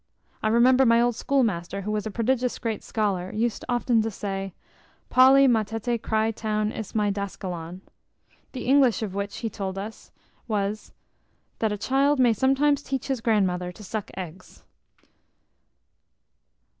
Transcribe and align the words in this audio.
I 0.41 0.47
remember 0.47 0.83
my 0.83 0.99
old 0.99 1.15
schoolmaster, 1.15 1.81
who 1.81 1.91
was 1.91 2.07
a 2.07 2.09
prodigious 2.09 2.57
great 2.57 2.81
scholar, 2.83 3.31
used 3.31 3.63
often 3.69 4.01
to 4.01 4.09
say, 4.09 4.55
Polly 5.11 5.47
matete 5.47 6.01
cry 6.01 6.31
town 6.31 6.71
is 6.71 6.95
my 6.95 7.11
daskalon. 7.11 7.81
The 8.53 8.65
English 8.65 9.03
of 9.03 9.13
which, 9.13 9.37
he 9.37 9.47
told 9.51 9.77
us, 9.77 10.09
was, 10.47 10.91
That 11.59 11.71
a 11.71 11.77
child 11.77 12.17
may 12.19 12.33
sometimes 12.33 12.81
teach 12.81 13.09
his 13.09 13.21
grandmother 13.21 13.71
to 13.71 13.83
suck 13.83 14.09
eggs. 14.17 14.63